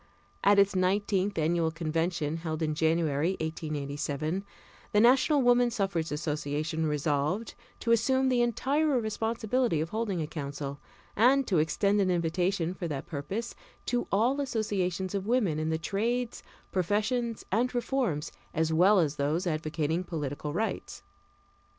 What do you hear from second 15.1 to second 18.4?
of women in the trades, professions, and reforms,